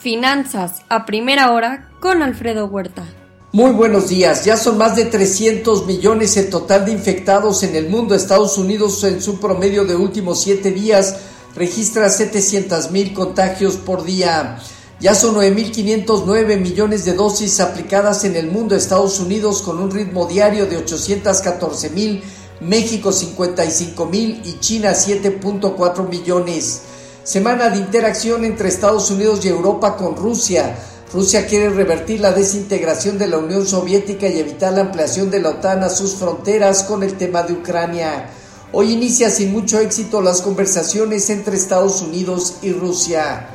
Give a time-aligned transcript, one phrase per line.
[0.00, 3.04] Finanzas a primera hora con Alfredo Huerta.
[3.50, 4.44] Muy buenos días.
[4.44, 8.14] Ya son más de 300 millones el total de infectados en el mundo.
[8.14, 11.16] Estados Unidos en su promedio de últimos siete días
[11.56, 14.60] registra 700 mil contagios por día.
[15.00, 18.76] Ya son 9.509 millones de dosis aplicadas en el mundo.
[18.76, 22.22] Estados Unidos con un ritmo diario de 814 mil,
[22.60, 26.82] México 55 mil y China 7.4 millones.
[27.28, 30.78] Semana de interacción entre Estados Unidos y Europa con Rusia.
[31.12, 35.50] Rusia quiere revertir la desintegración de la Unión Soviética y evitar la ampliación de la
[35.50, 38.30] OTAN a sus fronteras con el tema de Ucrania.
[38.72, 43.50] Hoy inicia sin mucho éxito las conversaciones entre Estados Unidos y Rusia.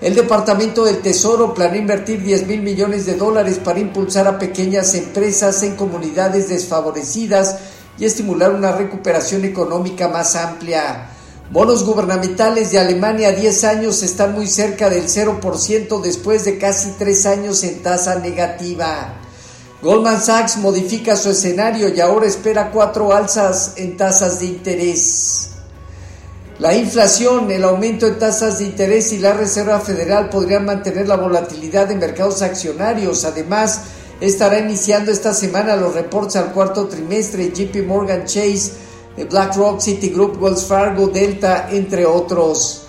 [0.00, 4.94] El Departamento del Tesoro planea invertir 10 mil millones de dólares para impulsar a pequeñas
[4.94, 7.56] empresas en comunidades desfavorecidas
[7.98, 11.17] y estimular una recuperación económica más amplia.
[11.50, 16.90] Bonos gubernamentales de Alemania a 10 años están muy cerca del 0% después de casi
[16.98, 19.14] 3 años en tasa negativa.
[19.80, 25.50] Goldman Sachs modifica su escenario y ahora espera cuatro alzas en tasas de interés.
[26.58, 31.16] La inflación, el aumento en tasas de interés y la Reserva Federal podrían mantener la
[31.16, 33.24] volatilidad de mercados accionarios.
[33.24, 33.82] Además,
[34.20, 38.87] estará iniciando esta semana los reportes al cuarto trimestre JP Morgan Chase
[39.24, 42.88] BlackRock, Citigroup, Wells Fargo, Delta, entre otros.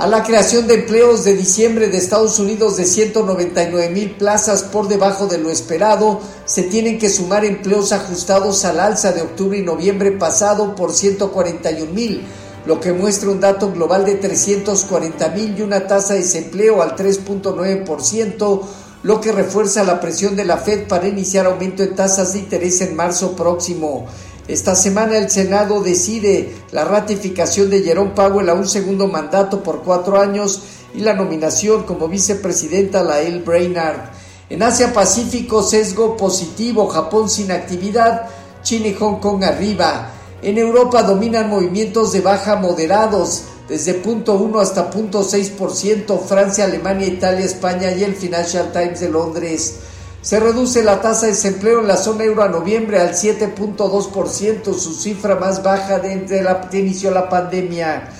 [0.00, 4.88] A la creación de empleos de diciembre de Estados Unidos de 199 mil plazas por
[4.88, 9.62] debajo de lo esperado, se tienen que sumar empleos ajustados al alza de octubre y
[9.62, 12.22] noviembre pasado por 141 mil,
[12.64, 16.96] lo que muestra un dato global de 340 mil y una tasa de desempleo al
[16.96, 18.60] 3.9%,
[19.02, 22.80] lo que refuerza la presión de la Fed para iniciar aumento en tasas de interés
[22.80, 24.06] en marzo próximo.
[24.50, 29.82] Esta semana el Senado decide la ratificación de Jerome Powell a un segundo mandato por
[29.82, 30.62] cuatro años
[30.92, 34.10] y la nominación como vicepresidenta a la El Brainard.
[34.48, 38.28] En Asia Pacífico, sesgo positivo, Japón sin actividad,
[38.64, 40.10] China y Hong Kong arriba.
[40.42, 47.92] En Europa dominan movimientos de baja moderados, desde 0.1 hasta 0.6%, Francia, Alemania, Italia, España
[47.92, 49.76] y el Financial Times de Londres.
[50.22, 54.92] Se reduce la tasa de desempleo en la zona euro a noviembre al 7.2%, su
[54.92, 58.10] cifra más baja desde que inició la pandemia.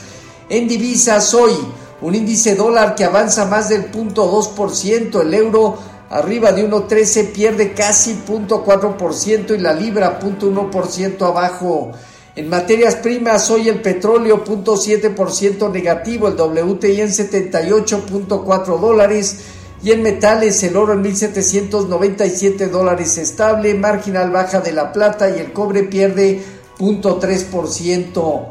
[0.49, 1.53] En divisas hoy,
[2.01, 5.79] un índice dólar que avanza más del 0.2%, el euro
[6.09, 11.93] arriba de 1.13 pierde casi 0.4% y la libra 0.1% abajo.
[12.35, 19.37] En materias primas, hoy el petróleo 0.7% negativo, el WTI en 78.4 dólares,
[19.83, 25.41] y en metales el oro en 1797 dólares estable, marginal baja de la plata y
[25.41, 26.43] el cobre pierde
[26.79, 28.47] 0.3%.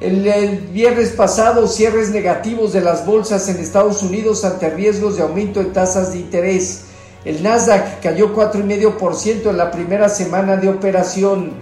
[0.00, 5.22] El, el, viernes pasado cierres negativos de las bolsas en Estados Unidos ante riesgos de
[5.22, 6.82] aumento en tasas de interés.
[7.24, 11.52] El Nasdaq cayó 4,5% en la primera semana de operación.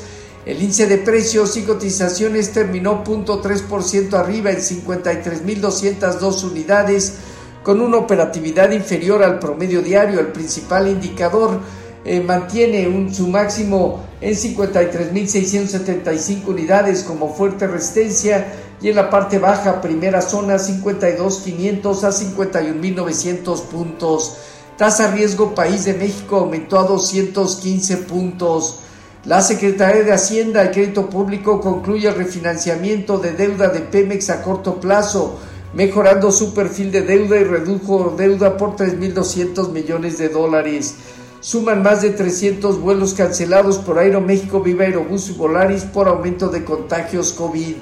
[0.48, 7.16] El índice de precios y cotizaciones terminó 0.3% arriba en 53.202 unidades,
[7.64, 10.22] con una operatividad inferior al promedio diario.
[10.22, 11.60] El principal indicador
[12.06, 19.82] eh, mantiene su máximo en 53.675 unidades como fuerte resistencia y en la parte baja,
[19.82, 24.38] primera zona 52.500 a 51.900 puntos.
[24.78, 28.80] Tasa riesgo país de México aumentó a 215 puntos.
[29.28, 34.42] La Secretaría de Hacienda y Crédito Público concluye el refinanciamiento de deuda de Pemex a
[34.42, 35.38] corto plazo,
[35.74, 40.96] mejorando su perfil de deuda y redujo deuda por 3.200 millones de dólares.
[41.42, 46.64] Suman más de 300 vuelos cancelados por Aeroméxico, Viva Aerobús y Volaris por aumento de
[46.64, 47.76] contagios COVID.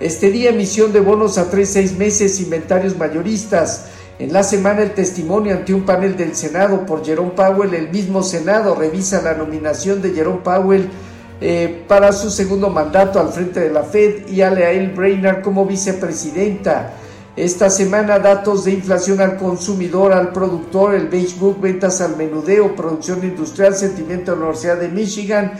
[0.00, 3.84] Este día emisión de bonos a 3-6 meses, inventarios mayoristas.
[4.18, 8.22] En la semana el testimonio ante un panel del Senado por Jerome Powell, el mismo
[8.22, 10.88] Senado revisa la nominación de Jerome Powell
[11.38, 15.66] eh, para su segundo mandato al frente de la Fed y a Leal Brainard como
[15.66, 16.94] vicepresidenta.
[17.36, 22.74] Esta semana datos de inflación al consumidor, al productor, el Beige Book, ventas al menudeo,
[22.74, 25.52] producción industrial, sentimiento de la Universidad de Michigan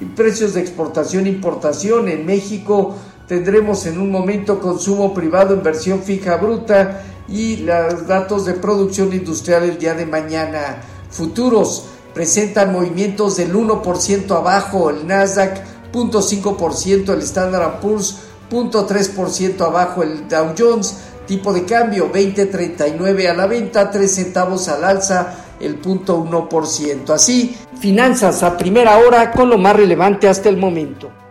[0.00, 2.94] y precios de exportación e importación en México
[3.26, 9.64] Tendremos en un momento consumo privado, inversión fija bruta y los datos de producción industrial
[9.64, 10.82] el día de mañana.
[11.10, 15.62] Futuros presentan movimientos del 1% abajo, el Nasdaq
[15.92, 18.18] 0.5%, el Standard Poor's
[18.50, 24.84] 0.3% abajo, el Dow Jones tipo de cambio 20.39 a la venta, 3 centavos al
[24.84, 27.10] alza, el 0.1%.
[27.10, 31.23] Así, finanzas a primera hora con lo más relevante hasta el momento.